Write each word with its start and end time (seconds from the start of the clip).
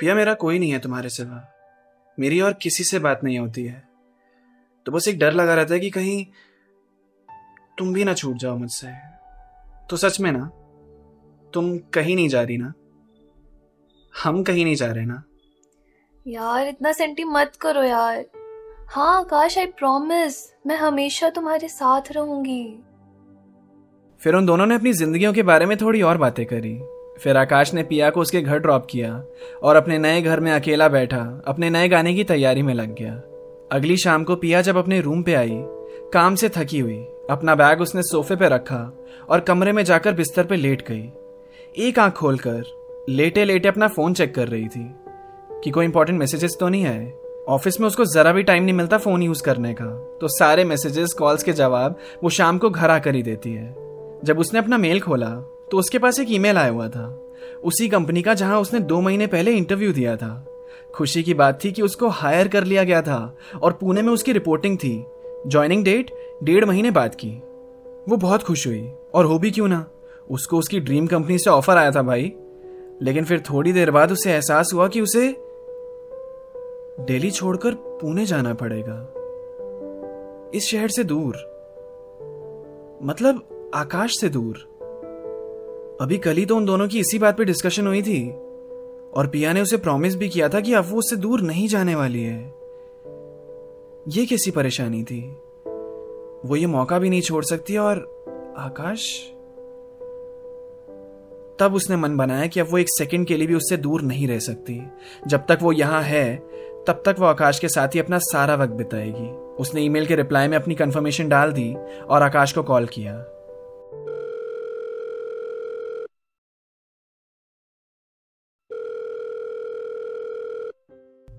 पिया 0.00 0.14
मेरा 0.14 0.34
कोई 0.34 0.58
नहीं 0.58 0.70
है 0.70 0.78
तुम्हारे 0.78 1.08
सिवा। 1.08 1.52
मेरी 2.18 2.40
और 2.40 2.52
किसी 2.52 2.84
से 2.84 2.98
बात 2.98 3.20
नहीं 3.24 3.38
होती 3.38 3.64
है। 3.64 3.88
तो 4.86 4.92
बस 4.92 5.08
एक 5.08 5.18
डर 5.18 5.32
लगा 5.32 5.54
रहता 5.54 5.74
है 5.74 5.80
कि 5.80 5.90
कहीं 5.90 6.26
तुम 7.78 7.92
भी 7.92 8.04
ना 8.04 8.14
छूट 8.14 8.36
जाओ 8.36 8.56
मुझसे। 8.56 8.88
तो 9.90 9.96
सच 9.96 10.20
में 10.20 10.32
ना 10.32 10.44
तुम 11.54 11.78
कहीं 11.78 12.16
नहीं 12.16 12.28
जा 12.28 12.42
रही 12.42 12.58
ना? 12.58 12.72
हम 14.22 14.42
कहीं 14.42 14.64
नहीं 14.64 14.74
जा 14.74 14.86
रहे 14.86 15.04
ना? 15.04 15.22
यार 16.28 16.68
इतना 16.68 16.92
सेंटी 16.92 17.24
मत 17.24 17.52
करो 17.60 17.82
यार। 17.82 18.26
हाँ 18.88 19.20
आकाश 19.20 19.58
आई 19.58 19.66
प्रॉमिस 19.66 20.54
मैं 20.66 20.76
हमेशा 20.76 21.30
तुम्हारे 21.30 21.68
साथ 21.68 22.02
रहूँगी। 22.12 22.78
फिर 24.20 24.34
उन 24.34 24.46
दोनों 24.46 24.66
ने 24.66 24.74
अपनी 24.74 24.92
जिंदगियों 24.92 25.32
के 25.32 25.42
बारे 25.42 25.66
में 25.66 25.76
थोड़ी 25.76 26.02
और 26.02 26.18
बातें 26.18 26.46
करी। 26.46 26.99
फिर 27.24 27.36
आकाश 27.36 27.74
ने 27.74 27.82
पिया 27.82 28.10
को 28.10 28.20
उसके 28.20 28.40
घर 28.42 28.58
ड्रॉप 28.58 28.86
किया 28.90 29.24
और 29.62 29.76
अपने 29.76 29.98
नए 29.98 30.22
घर 30.22 30.40
में 30.40 30.52
अकेला 30.52 30.88
बैठा, 30.88 31.42
अपने 31.46 31.70
नए 31.70 31.88
गाने 31.88 32.14
की 32.14 32.24
तैयारी 32.24 32.62
में 32.62 32.74
लग 32.74 32.94
गया। 32.94 33.22
अगली 33.72 33.96
शाम 33.96 34.24
को 34.24 34.36
पिया 34.36 34.60
जब 34.60 34.76
अपने 34.76 35.00
रूम 35.00 35.22
पे 35.22 35.34
आई, 35.34 35.58
काम 36.12 36.34
से 36.34 36.48
थकी 36.48 36.78
हुई, 36.78 36.98
अपना 37.30 37.54
बैग 37.54 37.80
उसने 37.80 38.02
सोफे 38.02 38.36
पे 38.36 38.48
रखा 38.48 39.04
और 39.28 39.40
कमरे 39.40 39.72
में 39.72 39.84
जाकर 39.84 40.12
बिस्तर 40.12 40.44
पे 40.44 40.56
लेट 40.56 40.88
गई। 40.88 41.10
एक 41.76 41.98
आँख 41.98 42.14
खोलकर 42.14 42.62
लेटे 43.08 43.44
लेटे 43.44 43.68
अपना 43.68 43.88
फ़ोन 43.88 44.14
चेक 44.14 44.34
कर 44.34 44.48
रही 44.48 44.68
थी 44.68 44.94
कि 45.64 45.70
कोई 45.70 45.84
इंपॉर्टेंट 45.84 46.18
मैसेजेस 46.18 46.56
तो 46.60 46.68
नहीं 46.68 46.86
आए। 46.86 47.12
ऑफ़िस 47.48 47.80
में 47.80 47.86
उसको 47.86 48.04
जरा 48.04 48.32
भी 48.32 48.42
टाइम 48.42 48.62
नहीं 48.62 48.74
मिलता 48.74 48.98
फ़ोन 48.98 49.22
यूज़ 49.22 49.42
करने 49.42 49.74
का। 49.74 49.86
तो 50.20 50.28
सारे 50.28 50.64
मैसेजेस 50.64 51.12
कॉल्स 51.12 51.42
के 51.42 51.52
जवाब 51.52 51.98
वो 52.22 52.30
शाम 52.30 52.58
को 52.58 52.70
घर 52.70 52.90
आकर 52.90 53.14
ही 53.14 53.22
देती 53.22 53.52
है। 53.52 53.74
जब 54.24 54.38
उसने 54.38 54.58
अपना 54.58 54.78
मेल 54.78 55.00
खोला 55.00 55.30
तो 55.70 55.78
उसके 55.78 55.98
पास 55.98 56.20
एक 56.20 56.26
ईमेल 56.30 56.56
आया 56.56 56.70
हुआ 56.70 56.88
था। 56.88 57.32
उसी 57.64 57.88
कंपनी 57.88 58.22
का 58.22 58.34
जहाँ 58.34 58.60
उसने 58.60 58.80
दो 58.80 59.00
महीने 59.00 59.26
पहले 59.26 59.50
इंटरव्यू 59.50 59.92
दिया 59.92 60.16
था। 60.16 60.46
खुशी 60.94 61.22
की 61.22 61.34
बात 61.34 61.64
थी 61.64 61.72
कि 61.72 61.82
उसको 61.82 62.08
हायर 62.08 62.48
कर 62.48 62.64
लिया 62.64 62.84
गया 62.84 63.02
था 63.02 63.36
और 63.62 63.72
पुणे 63.72 64.02
में 64.02 64.12
उसकी 64.12 64.32
रिपोर्टिंग 64.32 64.78
थी। 64.78 65.04
ज्वाइनिंग 65.46 65.84
डेट, 65.84 66.14
डेढ़ 66.42 66.64
महीने 66.64 66.90
बाद 66.90 67.14
की। 67.14 67.30
वो 68.08 68.16
बहुत 68.16 68.42
खुश 68.42 68.66
हुई। 68.66 68.92
और 69.14 69.24
हो 69.24 69.38
भी 69.38 69.50
क्यों 69.50 69.68
ना? 69.68 69.86
उसको 70.30 70.58
उसकी 70.58 70.80
ड्रीम 70.80 71.06
कंपनी 71.06 71.38
से 71.38 71.50
ऑफ़र 71.50 71.76
आया 71.76 71.90
था 71.90 72.02
भाई। 72.02 72.32
लेकिन 73.02 73.24
फिर 73.24 73.40
थोड़ी 73.40 73.72
देर 73.72 73.90
बाद 73.90 74.12
उसे 74.12 74.32
एहसास 74.32 74.70
हुआ 74.74 74.88
कि 74.88 75.00
उसे 75.00 75.36
दिल्ली 77.00 77.30
छोड़कर 77.30 77.74
पुणे 77.74 78.26
जाना 78.26 78.54
पड़ेगा। 78.54 79.14
इस 80.54 80.64
शहर 80.64 80.88
से 80.88 81.04
दूर। 81.04 81.34
मतलब 83.02 83.42
आकाश 83.74 84.18
से 84.20 84.28
दूर। 84.28 84.69
अभी 86.00 86.18
कल 86.18 86.32
ही 86.32 86.46
तो 86.46 86.56
उन 86.56 86.64
दोनों 86.64 86.88
की 86.88 87.00
इसी 87.00 87.18
बात 87.18 87.38
पे 87.38 87.44
डिस्कशन 87.44 87.86
हुई 87.86 88.02
थी। 88.02 88.30
और 89.14 89.26
पिया 89.32 89.52
ने 89.52 89.60
उसे 89.60 89.76
प्रॉमिस 89.76 90.16
भी 90.16 90.28
किया 90.28 90.48
था 90.48 90.60
कि 90.60 90.74
अब 90.74 90.84
वो 90.90 90.98
उससे 90.98 91.16
दूर 91.16 91.40
नहीं 91.40 91.68
जाने 91.68 91.94
वाली 91.94 92.22
है। 92.22 92.54
ये 94.08 94.26
कैसी 94.26 94.50
परेशानी 94.50 95.04
थी। 95.04 95.30
वो 96.48 96.56
ये 96.56 96.66
मौका 96.66 96.98
भी 96.98 97.10
नहीं 97.10 97.20
छोड़ 97.20 97.44
सकती 97.44 97.76
और 97.76 97.96
आकाश? 98.58 99.30
तब 101.58 101.74
उसने 101.74 101.96
मन 101.96 102.16
बनाया 102.16 102.46
कि 102.46 102.60
अब 102.60 102.66
वो 102.70 102.78
एक 102.78 102.86
सेकंड 102.88 103.26
के 103.26 103.36
लिए 103.36 103.46
भी 103.46 103.54
उससे 103.54 103.76
दूर 103.76 104.02
नहीं 104.02 104.28
रह 104.28 104.38
सकती। 104.38 104.82
जब 105.26 105.46
तक 105.48 105.58
वो 105.62 105.72
यहाँ 105.72 106.02
है, 106.02 106.36
तब 106.86 107.02
तक 107.06 107.16
वो 107.18 107.26
आकाश 107.26 107.58
के 107.58 107.68
साथ 107.68 107.88
ही 107.88 108.00
अपना 108.00 108.18
सारा 108.18 108.54
वक्त 108.54 108.72
बिताएगी। 108.72 109.30
उसने 109.58 109.80
ईमेल 109.80 110.06
के 110.06 110.16
रिप्लाई 110.16 110.48
में 110.48 110.58
अपनी 110.58 110.74
कंफर्मेशन 110.74 111.28
डाल 111.28 111.52
दी 111.52 111.74
और 112.10 112.22
आकाश 112.22 112.52
को 112.52 112.62
कॉल 112.62 112.86
किया। 112.86 113.26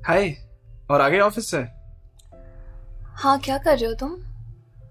हाय 0.07 0.34
और 0.91 1.01
आगे 1.01 1.19
ऑफ़िस 1.19 1.50
से 1.51 1.57
हाँ 3.22 3.39
क्या 3.39 3.57
कर 3.57 3.78
रहे 3.78 3.89
हो 3.89 3.94
तुम? 3.94 4.12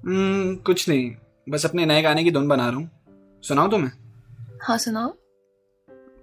हम्म 0.06 0.54
कुछ 0.56 0.88
नहीं. 0.88 1.10
बस 1.48 1.64
अपने 1.66 1.86
नए 1.86 2.02
गाने 2.02 2.24
की 2.24 2.30
धुन 2.30 2.48
बना 2.48 2.68
रहा 2.68 2.76
हूँ. 2.76 2.90
सुनाओ 3.42 3.68
तुम्हें? 3.68 3.90
हाँ 4.62 4.76
सुनाओ। 4.78 5.12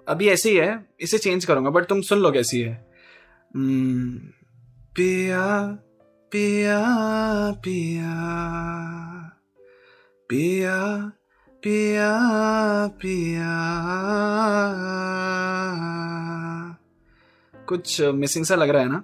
अभी 0.08 0.28
ऐसे 0.30 0.50
ही 0.50 0.56
है. 0.56 0.86
इसे 1.02 1.18
चेंज 1.18 1.46
करूँगा 1.46 1.70
बट 1.70 1.86
तुम 1.86 2.02
सुन 2.02 2.20
लो 2.20 2.32
कैसी 2.32 2.62
है 2.62 2.74
हम्म, 3.56 4.18
पिया 4.96 5.46
पिया 6.32 6.80
पिया 7.64 8.14
पिया 10.30 10.78
पिया 11.64 12.12
पिया। 13.02 13.54
कुछ 17.68 18.02
मिसिंग 18.02 18.46
सा 18.46 18.56
लग 18.56 18.70
रहा 18.70 18.82
है 18.82 18.90
ना? 18.90 19.04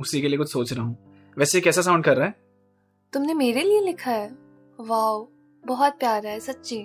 उसी 0.00 0.20
के 0.20 0.28
लिए 0.28 0.38
कुछ 0.38 0.52
सोच 0.52 0.72
रहा 0.72 0.84
हूँ। 0.84 0.96
वैसे 1.36 1.60
कैसा 1.60 1.82
साउंड 1.82 2.04
कर 2.04 2.16
रहा 2.16 2.26
है? 2.26 2.34
तुमने 3.12 3.34
मेरे 3.34 3.62
लिए 3.62 3.80
लिखा 3.80 4.10
है। 4.10 4.28
वाओ 4.80 5.26
बहुत 5.64 5.98
प्यारा 5.98 6.30
है 6.30 6.40
सच्ची। 6.40 6.78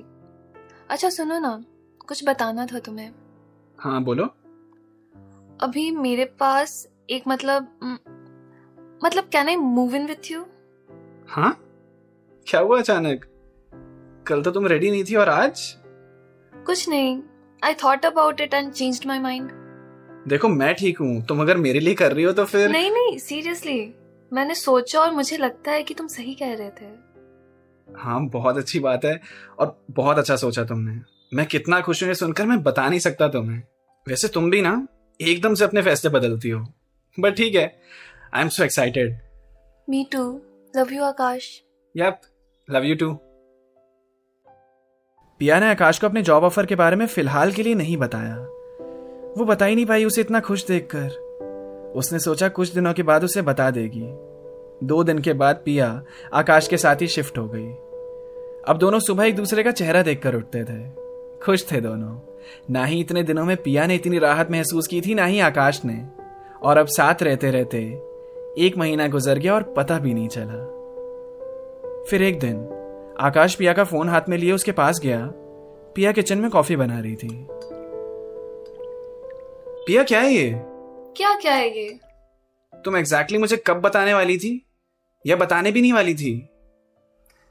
अच्छा 0.90 1.09
सुनो 1.09 1.40
ना 1.40 1.64
कुछ 2.08 2.24
बताना 2.28 2.66
था 2.66 2.80
तुम्हें। 2.80 3.12
हाँ 3.80 4.04
बोलो। 4.04 4.25
अभी 5.62 5.90
मेरे 5.92 6.25
पास 6.40 6.88
एक 7.09 7.24
मतलब 7.28 7.68
मतलब 9.04 9.30
can 9.34 9.48
I 9.48 9.56
move 9.56 9.96
in 9.96 10.06
with 10.08 10.31
you 10.31 10.46
हाँ? 11.30 11.58
क्या 12.48 12.59
हुआ 12.62 12.80
अचानक? 12.80 13.25
कल 14.28 14.42
तो 14.44 14.52
तुम 14.52 14.68
रेडी 14.68 14.92
नहीं 14.92 15.04
थी 15.04 15.16
और 15.16 15.30
आज? 15.30 15.75
कुछ 16.54 16.88
नहीं 16.90 17.22
I 17.64 17.74
thought 17.74 18.06
about 18.06 18.42
it 18.42 18.54
and 18.54 18.72
changed 18.72 19.06
my 19.08 19.20
mind 19.20 19.65
देखो 20.28 20.47
मैं 20.47 20.74
ठीक 20.75 21.00
हूँ 21.00 21.22
तुम 21.25 21.41
अगर 21.41 21.58
मेरे 21.58 21.80
लिए 21.80 21.94
कर 21.94 22.13
रही 22.13 22.24
हो 22.24 22.31
तो 22.34 22.46
फिर 22.46 22.69
नहीं 22.69 22.91
नहीं 22.91 23.18
सीरियसली 23.19 23.80
मैंने 24.31 24.56
सोचा 24.56 25.00
और 25.00 25.12
मुझे 25.12 25.38
लगता 25.38 25.72
है 25.72 25.84
कि 25.84 25.94
तुम 25.94 26.08
सही 26.08 26.34
कह 26.34 26.53
रहे 26.53 26.69
थे। 26.72 26.86
हाँ 27.88 28.19
बहुत 28.30 28.58
अच्छी 28.58 28.80
बात 28.80 29.06
है 29.06 29.19
और 29.59 29.78
बहुत 29.91 30.18
अच्छा 30.18 30.36
सोचा 30.36 30.63
तुमने। 30.63 31.00
मैं 31.31 31.46
कितना 31.46 31.80
खुश 31.81 32.02
हूँ 32.03 32.09
ये 32.09 32.16
सुनकर 32.16 32.46
मैं 32.46 32.62
बता 32.63 32.88
नहीं 32.90 33.00
सकता 33.00 33.28
तुम्हें। 33.28 33.62
वैसे 34.08 34.28
तुम 34.28 34.50
भी 34.52 34.62
ना 34.62 34.88
एकदम 35.19 35.53
से 35.56 35.66
अपने 35.66 35.81
फैसले 35.81 36.09
बदलती 36.12 36.50
हो। 36.50 36.66
बट 37.18 37.36
ठीक 37.38 37.56
है 37.56 37.66
I 38.34 38.42
am 38.42 38.50
so 38.50 38.63
excited 38.63 39.18
me 39.88 40.06
too 40.12 40.24
love 40.74 40.94
you 40.94 41.03
Aakash. 41.03 41.50
Yup 41.96 42.22
love 42.68 42.84
you 42.84 42.96
too 42.96 43.13
Piya 45.42 45.59
ने 45.59 45.69
आकाश 45.69 46.00
को 46.00 46.07
अपने 46.07 46.22
जॉब 46.22 46.44
ऑफ़र 46.44 46.66
के 46.66 46.75
बारे 46.75 46.96
में 46.96 47.06
फ़िलहाल 47.07 47.52
के 47.52 47.63
लिए 47.63 47.75
नहीं 47.75 47.97
बताया। 47.97 48.36
वो 49.38 49.46
बता 49.46 49.66
ही 49.66 49.75
नहीं 49.75 49.85
पाई, 49.85 50.06
उसे 50.06 50.22
इतना 50.22 50.40
खुश 50.40 50.66
देखकर। 50.66 51.25
उसने 51.96 52.19
सोचा 52.19 52.47
कुछ 52.47 52.73
दिनों 52.73 52.94
के 52.94 53.03
बाद 53.03 53.23
उसे 53.23 53.41
बता 53.41 53.72
देगी। 53.72 54.06
दो 54.88 55.03
दिन 55.03 55.19
के 55.19 55.34
बाद 55.34 55.62
पिया, 55.66 56.03
आकाश 56.34 56.68
के 56.68 56.78
साथ 56.78 56.96
ही 57.01 57.07
शिफ्ट 57.07 57.38
हो 57.38 57.47
गई। 57.47 57.72
अब 58.68 58.78
दोनों 58.78 59.00
सुबह 59.00 59.25
एक 59.25 59.35
दूसरे 59.35 59.63
का 59.63 59.72
चेहरा 59.72 60.01
देखकर 60.01 60.35
उठते 60.35 60.63
थे। 60.63 60.90
खुश 61.45 61.72
थे 61.72 61.81
दोनों। 61.81 62.19
ना 62.69 62.85
ही 62.85 63.00
इतने 63.00 63.24
दिनों 63.24 63.45
में 63.45 63.57
पिया 63.57 63.88
ने 63.88 63.95
इतनी 63.95 64.19
राहत 64.19 64.51
महसूस 64.51 64.88
की 64.88 65.01
थी, 65.01 65.16
ना 65.16 65.25
ही 65.25 65.40
आकाश 65.40 65.81
ने। 65.86 66.07
और 66.63 66.77
अब 66.77 66.88
साथ 66.88 67.15
रहते 67.24 67.51
रहते, 67.51 67.80
एक 68.57 68.74
महीना 68.77 69.07
गुजर 69.07 69.39
गया 69.39 69.56
और 69.56 69.63
पता 69.63 70.00
भी 70.00 70.13
नहीं 70.13 70.27
चला। 70.27 70.71
फिर 72.10 72.21
एक 72.21 72.39
दिन, 72.39 72.68
आकाश 73.19 73.56
पिया 73.56 73.74
का 73.74 73.83
फ़ोन 73.83 74.10
हाथ 74.10 74.21
में 74.30 74.38
लिए 74.38 74.51
उसके 74.51 74.71
पास 74.71 75.00
गया। 75.04 75.31
पिया 75.95 76.12
किचन 76.12 76.38
में 76.38 76.51
कॉफ़ी 76.51 76.75
बना 76.75 77.00
रही 77.00 77.15
थी। 77.15 77.48
पिया 79.88 80.04
क्या 80.04 80.20
है 80.20 80.34
ये? 80.34 80.52
क्या 81.18 81.34
क्या 81.34 81.54
है 81.54 81.78
ये? 81.78 82.00
तुम 82.86 82.98
एग्जैक्टली 82.98 83.38
exactly 83.38 83.40
मुझे 83.40 83.64
कब 83.68 83.82
बताने 83.82 84.14
वाली 84.14 84.38
थी? 84.38 84.66
या 85.28 85.36
बताने 85.36 85.72
भी 85.72 85.82
नहीं 85.82 85.94
वाली 85.94 86.16
थी? 86.16 86.50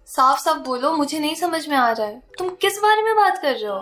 साफ़ 0.06 0.40
साफ़ 0.40 0.58
बोलो 0.58 0.92
मुझे 0.92 1.18
नहीं 1.18 1.34
समझ 1.34 1.68
में 1.68 1.76
आ 1.76 1.92
रहा 1.92 2.06
है। 2.06 2.22
तुम 2.38 2.48
किस 2.48 2.78
बारे 2.78 3.02
में 3.02 3.16
बात 3.16 3.38
कर 3.42 3.52
रहे 3.52 3.66
हो? 3.66 3.78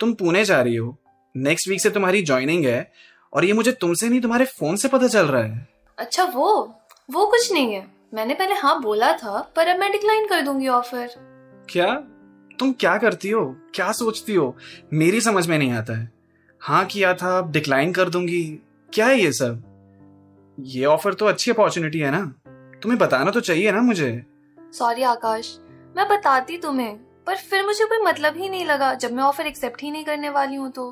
तुम 0.00 0.14
पुणे 0.14 0.44
जा 0.44 0.62
रही 0.62 0.76
हो। 0.76 0.96
नेक्स्ट 1.36 1.68
वीक 1.68 1.80
से 1.80 1.90
तुम्हारी 1.90 2.22
ज्वाइनिंग 2.22 2.66
है 2.66 2.92
और 3.32 3.44
ये 3.44 3.52
मुझे 3.52 3.72
तुमसे 3.72 4.08
नहीं 4.08 4.20
तुम्हारे 4.20 4.44
फ़ोन 4.44 4.76
से 4.76 4.88
पता 4.88 5.08
चल 5.08 5.26
रहा 5.26 5.42
है। 5.42 5.68
अच्छा 5.98 6.24
वो 6.24 6.74
वो 7.10 7.26
कुछ 7.26 7.52
नहीं 7.52 7.74
है। 7.74 7.86
मैंने 8.14 8.34
पहले 8.34 8.54
हाँ 8.54 8.82
बोला 8.82 9.12
था 9.12 9.52
पर 9.56 9.68
अब 9.68 9.80
मैं 9.80 9.92
डिक्लाइन 9.92 10.26
कर 10.26 10.40
दूँगी 10.40 10.68
ऑफ़र 10.68 11.10
क्या? 11.70 11.94
तुम 12.58 12.72
क्या 12.72 12.98
करती 12.98 13.30
हो? 13.30 13.56
क्या 13.74 13.92
सोचती 13.92 14.34
हो? 14.34 14.56
मेरी 14.92 15.20
समझ 15.20 15.46
में 15.46 15.58
नहीं 15.58 15.72
आता 15.72 15.98
है। 15.98 16.17
हाँ 16.62 16.84
किया 16.84 17.12
था 17.14 17.38
अब 17.38 17.50
डिक्लाइन 17.52 17.92
कर 17.92 18.08
दूँगी। 18.08 18.42
क्या 18.92 19.06
है 19.06 19.18
ये 19.20 19.32
सब? 19.32 19.62
ये 20.58 20.84
ऑफ़र 20.84 21.14
तो 21.14 21.26
अच्छी 21.26 21.50
अपॉर्चुनिटी 21.50 21.98
है 21.98 22.10
ना। 22.10 22.20
तुम्हें 22.82 22.98
बताना 22.98 23.30
तो 23.30 23.40
चाहिए 23.40 23.72
ना 23.72 23.80
मुझे। 23.80 24.10
सॉरी 24.72 25.02
आकाश 25.02 25.58
मैं 25.96 26.08
बताती 26.08 26.58
तुम्हें 26.58 26.96
पर 27.26 27.36
फिर 27.36 27.64
मुझे 27.66 27.84
कोई 27.84 27.98
मतलब 28.06 28.36
ही 28.36 28.48
नहीं 28.48 28.64
लगा 28.66 28.92
जब 28.94 29.12
मैं 29.12 29.22
ऑफ़र 29.22 29.46
एक्सेप्ट 29.46 29.82
ही 29.82 29.90
नहीं 29.90 30.04
करने 30.04 30.30
वाली 30.30 30.56
हूँ 30.56 30.70
तो। 30.70 30.90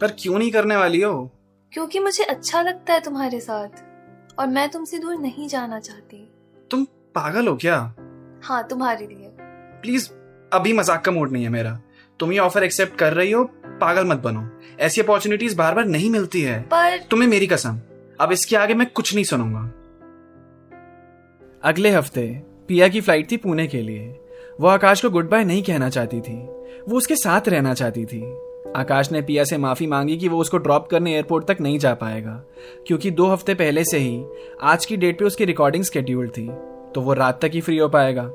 पर 0.00 0.14
क्यों 0.18 0.38
नहीं 0.38 0.50
करने 0.50 0.76
वाली 0.76 1.00
हो? 1.02 1.30
क्योंकि 1.72 1.98
मुझे 1.98 2.24
अच्छा 2.24 2.62
लगता 2.62 2.92
है 2.92 3.00
तुम्हारे 3.00 3.40
साथ 3.40 3.82
और 4.38 4.46
मैं 4.46 4.68
तुमसे 4.68 4.98
दूर 4.98 5.16
नहीं 5.16 5.48
जाना 5.48 5.80
चाहती। 5.80 6.28
तुम 6.70 6.84
पागल 7.14 7.48
हो 7.48 7.56
क्या? 7.56 7.76
हाँ 8.44 8.66
तुम्हारे 8.68 9.06
लिए। 9.06 9.30
प्लीज़ 9.82 10.10
अभी 10.52 10.72
मज़ाक 10.72 11.04
का 11.04 11.12
मूड 11.12 11.32
नहीं 11.32 11.44
है 11.44 11.50
मेरा। 11.50 11.78
तुम 12.20 12.32
ये 12.32 12.38
ऑफ़र 12.38 12.64
एक्सेप्ट 12.64 12.98
कर 12.98 13.12
रही 13.12 13.32
हो 13.32 13.44
पागल 13.80 14.04
मत 14.04 14.18
बनो। 14.18 14.48
ऐसी 14.80 15.00
अपॉर्चुनिटीज़ 15.00 15.56
बार 15.56 15.74
बार 15.74 15.84
नहीं 15.84 16.10
मिलती 16.10 16.42
है। 16.42 16.62
पर 16.62 16.98
तुम्हें 17.10 17.28
मेरी 17.28 17.46
कसम। 17.46 17.80
अब 18.20 18.32
इसके 18.32 18.56
आगे 18.56 18.74
मैं 18.74 18.86
कुछ 18.94 19.14
नहीं 19.14 19.24
सुनूँगा। 19.24 19.72
अगले 21.62 21.90
हफ़्ते 21.90 22.42
पिया 22.68 22.88
की 22.88 23.00
फ़्लाइट 23.00 23.30
थी 23.30 23.36
पुणे 23.36 23.66
के 23.66 23.82
लिए। 23.82 24.20
वो 24.60 24.68
आकाश 24.68 25.02
को 25.02 25.10
गुड 25.10 25.30
बाय 25.30 25.44
नहीं 25.44 25.62
कहना 25.62 25.88
चाहती 25.88 26.20
थी। 26.20 26.36
वो 26.88 26.96
उसके 26.96 27.16
साथ 27.16 27.40
रहना 27.48 27.74
चाहती 27.74 28.04
थी। 28.04 28.22
आकाश 28.76 29.12
ने 29.12 29.22
पिया 29.22 29.44
से 29.44 29.58
माफ़ी 29.58 29.86
मांगी 29.86 30.16
कि 30.16 30.28
वो 30.28 30.38
उसको 30.38 30.58
ड्रॉप 30.58 30.88
करने 30.88 31.14
एयरपोर्ट 31.14 31.46
तक 31.46 31.56
नहीं 31.60 31.78
जा 31.78 31.94
पाएगा। 31.94 32.42
क्योंकि 32.86 33.10
दो 33.10 33.26
हफ़्ते 33.26 33.54
पहले 33.54 33.84
से 33.84 33.98
ही 33.98 34.24
आज 34.62 34.86
की 34.86 34.96
डेट 34.96 35.18
पे 35.18 35.24
उसकी 35.24 35.44
रिकॉर्डिंग 35.44 35.84
स्केड्यूल 35.84 36.28
थी। 36.28 36.48
तो 36.94 37.00
वो 37.00 37.12
रात 37.12 37.44
तक 37.44 37.50
ही 37.54 37.60
फ्री 37.60 37.78
हो 37.78 37.88
पाएगा। 37.88 38.28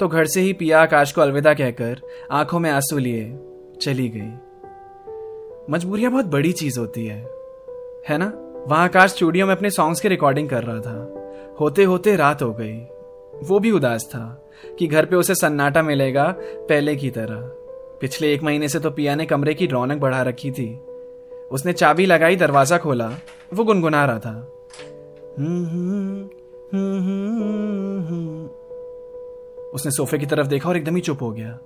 तो 0.00 0.08
घर 0.08 0.26
से 0.26 0.40
ही 0.40 0.52
पिया 0.52 0.82
आकाश 0.82 1.12
को 1.12 1.20
अलविदा 1.20 1.54
कहकर 1.54 2.00
आँखों 2.30 2.60
में 2.60 2.70
आँसू 2.70 2.98
लिए 2.98 3.38
चली 3.82 4.08
गई। 4.08 4.43
मजबूरियाँ 5.70 6.12
बहुत 6.12 6.24
बड़ी 6.24 6.52
चीज़ 6.52 6.80
होती 6.80 7.06
है। 7.06 7.30
है 8.08 8.18
ना? 8.18 8.32
वहाँ 8.68 8.84
आकाश 8.84 9.10
स्टूडियो 9.10 9.46
में 9.46 9.56
अपने 9.56 9.70
सॉन्ग्स 9.70 10.00
की 10.00 10.08
रिकॉर्डिंग 10.08 10.48
कर 10.48 10.64
रहा 10.64 10.80
था। 10.80 11.24
होते 11.60 11.84
होते 11.84 12.16
रात 12.16 12.42
हो 12.42 12.52
गई। 12.52 12.78
वो 13.44 13.58
भी 13.58 13.70
उदास 13.70 14.04
था 14.04 14.50
कि 14.78 14.86
घर 14.86 15.04
पे 15.04 15.16
उसे 15.16 15.34
सन्नाटा 15.34 15.82
मिलेगा 15.82 16.34
पहले 16.40 16.96
की 16.96 17.10
तरह। 17.10 17.36
पिछले 18.00 18.34
एक 18.34 18.42
महीने 18.42 18.68
से 18.68 18.78
तो 18.78 18.90
पिया 18.90 19.14
ने 19.14 19.26
कमरे 19.26 19.54
की 19.54 19.66
रौनक 19.66 20.00
बढ़ा 20.00 20.22
रखी 20.22 20.50
थी। 20.50 20.80
उसने 21.52 21.72
चाबी 21.72 22.06
लगाई, 22.06 22.36
दरवाज़ा 22.36 22.78
खोला। 22.78 23.12
वो 23.54 23.64
गुनगुना 23.64 24.04
रहा 24.04 24.18
था। 24.18 24.50
उसने 29.74 29.90
सोफे 29.90 30.18
की 30.18 30.26
तरफ़ 30.26 30.46
देखा 30.46 30.68
और 30.68 30.76
एकदम 30.76 30.94
ही 30.94 31.00
चुप 31.00 31.22
हो 31.22 31.30
गया। 31.30 31.58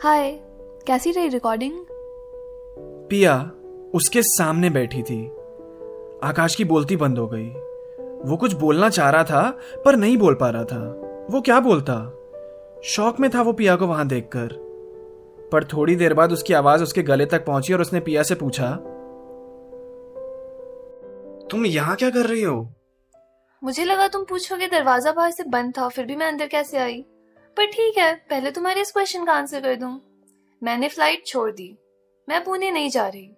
हाय, 0.00 0.40
कैसी 0.86 1.10
रही 1.10 1.28
रिकॉर्डिंग 1.28 1.72
पिया 3.10 3.36
उसके 3.94 4.22
सामने 4.22 4.70
बैठी 4.70 5.02
थी। 5.02 5.24
आकाश 6.24 6.54
की 6.54 6.64
बोलती 6.64 6.96
बंद 6.96 7.18
हो 7.18 7.26
गई। 7.26 7.48
वो 8.24 8.36
कुछ 8.36 8.52
बोलना 8.52 8.88
चाह 8.88 9.10
रहा 9.10 9.24
था, 9.24 9.50
पर 9.84 9.96
नहीं 9.96 10.16
बोल 10.16 10.34
पा 10.34 10.50
रहा 10.50 10.64
था। 10.64 10.80
वो 11.30 11.40
क्या 11.40 11.60
बोलता? 11.60 11.94
शौक 12.84 13.20
में 13.20 13.30
था 13.30 13.42
वो 13.42 13.52
पिया 13.52 13.76
को 13.76 13.86
वहाँ 13.86 14.06
देखकर। 14.08 14.48
पर 15.52 15.64
थोड़ी 15.64 15.96
देर 15.96 16.14
बाद 16.14 16.32
उसकी 16.32 16.54
आवाज़ 16.54 16.82
उसके 16.82 17.02
गले 17.02 17.26
तक 17.26 17.44
पहुँची 17.46 17.72
और 17.72 17.80
उसने 17.80 18.00
पिया 18.00 18.22
से 18.22 18.34
पूछा, 18.34 18.70
तुम 21.50 21.66
यहाँ 21.66 21.96
क्या 21.96 22.10
कर 22.10 22.26
रही 22.26 22.42
हो? 22.42 22.68
मुझे 23.62 23.84
लगा 23.84 24.08
तुम 24.08 24.24
पूछोगे 24.24 24.66
दरवाज़ा 24.66 25.12
बाहर 25.12 25.30
से 25.30 25.44
बंद 25.44 25.72
था, 25.78 25.88
फिर 25.88 26.04
भी 26.06 26.16
मैं 26.16 26.26
अंदर 26.26 26.46
कैसे 26.46 26.78
आई? 26.78 27.04
पर 27.56 27.66
ठीक 27.66 27.98
है, 27.98 28.14
पहले 28.30 28.50
तुम्हारे 28.50 28.80
इस 28.80 28.92
क्वेश्चन 28.92 29.24
का 29.24 29.32
आंसर 29.32 29.60
कर 29.60 29.76
दूँ। 29.76 30.00
मैंने 30.62 30.88
फ़्लाइट 30.88 31.26
छोड़ 31.26 31.50
दी। 31.50 31.76
मैं 32.28 32.44
पुणे 32.44 32.70
नहीं 32.70 32.90
जा 32.90 33.08
रही। 33.08 33.30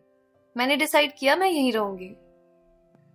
मैंने 0.56 0.76
डिसाइड 0.76 1.12
किया 1.18 1.36
मैं 1.36 1.48
यहीं 1.48 1.72
रहूँगी। 1.72 2.16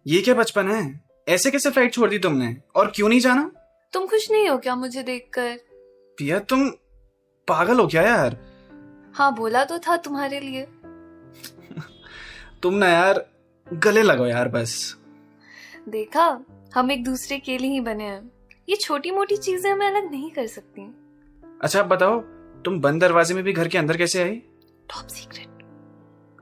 ये 0.07 0.21
क्या 0.21 0.33
बचपन 0.35 0.71
है? 0.71 1.01
ऐसे 1.27 1.51
कैसे 1.51 1.69
फ़्लाइट 1.69 1.93
छोड़ 1.93 2.09
दी 2.09 2.19
तुमने? 2.19 2.57
और 2.75 2.91
क्यों 2.95 3.09
नहीं 3.09 3.19
जाना? 3.19 3.51
तुम 3.93 4.05
खुश 4.07 4.31
नहीं 4.31 4.49
हो 4.49 4.57
क्या 4.57 4.75
मुझे 4.75 5.03
देखकर? 5.03 5.57
पिया 6.17 6.39
तुम 6.39 6.69
पागल 7.47 7.79
हो 7.79 7.87
क्या 7.87 8.01
यार? 8.01 8.37
हाँ 9.13 9.35
बोला 9.35 9.63
तो 9.65 9.79
था 9.79 9.97
तुम्हारे 9.97 10.39
लिए। 10.39 10.63
तुम 12.61 12.73
ना 12.73 12.87
यार 12.87 13.25
गले 13.73 14.01
लगो 14.03 14.25
यार 14.25 14.49
बस। 14.49 14.95
देखा 15.89 16.45
हम 16.75 16.91
एक 16.91 17.03
दूसरे 17.03 17.37
के 17.39 17.57
लिए 17.57 17.71
ही 17.71 17.79
बने 17.79 18.03
हैं। 18.03 18.31
ये 18.69 18.75
छोटी 18.75 19.11
मोटी 19.11 19.37
चीज़ें 19.37 19.71
हमें 19.71 19.87
अलग 19.87 20.11
नहीं 20.11 20.31
कर 20.31 20.47
सकती। 20.47 20.95
अच्छा 21.61 21.79
आप 21.79 21.85
बताओ 21.85 22.19
तुम 22.65 22.79
बंद 22.81 23.01
दरवाजे 23.01 23.33
में 23.33 23.43
भी 23.43 23.53
घर 23.53 23.67
के 23.67 23.77
अंदर 23.77 23.97
कैसे 23.97 24.23
आई? 24.23 24.35
टॉप 24.89 25.07
सीक्रेट 25.07 25.47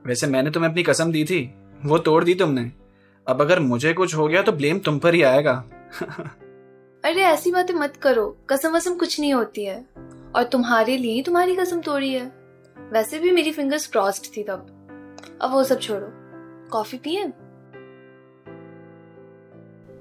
वैसे 0.06 0.26
मैंने 0.26 0.50
तुम्हें 0.50 0.70
अपनी 0.70 0.82
कसम 0.82 1.12
दी 1.12 1.24
थी। 1.24 1.54
वो 1.84 1.98
तोड़ 1.98 2.24
दी 2.24 2.34
तुमने। 2.34 2.72
अब 3.28 3.40
अगर 3.40 3.60
मुझे 3.60 3.92
कुछ 3.92 4.14
हो 4.14 4.28
गया 4.28 4.42
तो 4.42 4.52
ब्लेम 4.52 4.78
तुम 4.78 4.98
पर 4.98 5.14
ही 5.14 5.22
आएगा। 5.22 5.64
अरे 7.04 7.22
ऐसी 7.22 7.50
बातें 7.50 7.74
मत 7.74 7.96
करो। 7.96 8.38
कसम 8.50 8.72
वसम 8.72 8.94
कुछ 8.94 9.20
नहीं 9.20 9.34
होती 9.34 9.64
है। 9.64 9.86
और 10.36 10.42
तुम्हारे 10.42 10.96
लिए 10.96 11.22
तुम्हारी 11.22 11.56
कसम 11.56 11.80
तोड़ी 11.80 12.14
है। 12.14 12.32
वैसे 12.92 13.18
भी 13.18 13.30
मेरी 13.30 13.52
फिंगर्स 13.52 13.86
क्रॉस्ड 13.86 14.36
थी 14.36 14.42
तब। 14.42 14.66
अब 15.42 15.50
वो 15.50 15.64
सब 15.64 15.80
छोड़ो। 15.80 16.08
कॉफ़ी 16.70 16.98
पिए? 16.98 17.24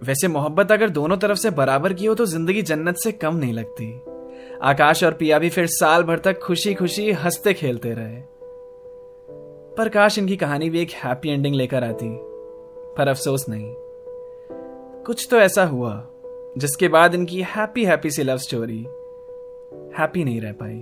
वैसे 0.04 0.28
मोहब्बत 0.28 0.72
अगर 0.72 0.90
दोनों 0.90 1.18
तरफ़ 1.18 1.38
से 1.38 1.50
बराबर 1.50 1.94
की 1.94 2.06
हो 2.06 2.16
तो 2.16 2.26
ज़िंदगी 2.26 2.62
जन्नत 2.62 2.96
से 2.96 3.12
कम 3.12 3.36
नहीं 3.36 3.54
लगती। 3.54 4.02
आकाश 4.64 5.04
और 5.04 5.14
पिया 5.14 5.40
भी 5.40 5.50
फिर 5.50 5.68
साल 5.68 6.04
भर 6.04 6.20
तक 6.20 6.40
खुशी 6.40 6.74
खुशी 6.74 7.12
हँसते 7.12 7.54
खेलते 7.54 7.94
रहे। 7.94 8.33
पर 9.78 9.90
काश 9.90 10.18
इनकी 10.18 10.36
कहानी 10.36 10.70
भी 10.70 10.80
एक 10.80 10.92
हैप्पी 10.94 11.30
एंडिंग 11.30 11.56
लेकर 11.56 11.84
आती, 11.84 12.10
पर 12.98 13.08
अफसोस 13.08 13.46
नहीं। 13.50 13.74
कुछ 15.06 15.28
तो 15.31 15.38
ऐसा 15.38 15.64
हुआ, 15.66 15.94
जिसके 16.58 16.88
बाद 16.88 17.16
इनकी 17.16 17.42
हैप्पी 17.42 17.86
हैप्पी 17.86 18.12
सी 18.12 18.24
लव 18.24 18.38
स्टोरी 18.38 18.78
हैप्पी 19.98 20.24
नहीं 20.24 20.42
रह 20.42 20.52
पाई। 20.52 20.78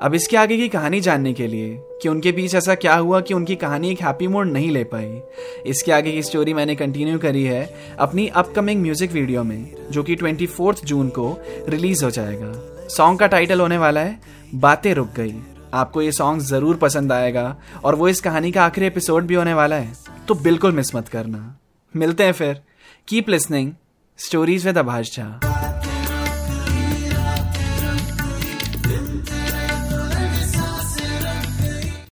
अब 0.00 0.14
इसके 0.14 0.36
आगे 0.36 0.56
की 0.56 0.68
कहानी 0.68 1.00
जानने 1.00 1.32
के 1.32 1.46
लिए 1.46 1.76
कि 2.02 2.08
उनके 2.08 2.32
बीच 2.32 2.54
ऐसा 2.54 2.74
क्या 2.74 2.94
हुआ 2.94 3.20
कि 3.20 3.34
उनकी 3.34 3.56
कहानी 3.56 3.90
एक 3.90 4.00
हैप्पी 4.00 4.28
मोड 4.28 4.46
नहीं 4.46 4.70
ले 4.70 4.84
पाई, 4.84 5.20
इसके 5.66 5.92
आगे 5.92 6.12
की 6.12 6.22
स्टोरी 6.22 6.54
मैंने 6.54 6.74
कंटिन्यू 6.74 7.18
करी 7.18 7.44
है 7.44 7.62
अपनी 7.98 8.26
अपकमिंग 8.28 8.82
म्यूज़िक 8.82 9.12
वीडियो 9.12 9.44
में, 9.44 9.74
जो 9.90 10.02
कि 10.02 10.14
ट्वेंटी 10.14 10.48
जून 10.84 11.08
को 11.08 11.36
रिलीज़ 11.68 12.04
हो 12.04 12.10
जाएगा। 12.10 12.52
सॉन्ग 12.88 13.18
का 13.18 13.26
टाइटल 13.26 13.60
होने 13.60 13.78
वाला 13.78 14.00
है, 14.00 14.20
बातें 14.54 14.92
रुक 14.94 15.08
गई। 15.16 15.34
आपको 15.74 16.02
ये 16.02 16.12
सॉन्ग 16.12 16.42
ज़रूर 16.42 16.76
पसंद 16.76 17.12
आएगा 17.12 17.56
और 17.84 17.94
वो 17.94 18.08
इस 18.08 18.20
कहानी 18.20 18.52
का 18.52 18.64
आखिरी 18.64 18.86
एपिसोड 18.86 19.26
भी 19.26 19.34
होने 19.34 19.54
वाला 19.54 19.76
है। 19.76 19.92
तो 20.28 20.34
बिल्कुल 20.34 20.72
मिस 20.72 20.94
मत 20.94 21.08
करना। 21.08 21.58
मिलते 21.96 22.24
हैं 22.24 22.32
फिर। 22.32 22.62
Keep 23.08 23.28
listening 23.28 23.72
stories 24.18 24.66
with 24.66 24.78
Abhash 24.78 25.16
Jha 25.16 25.49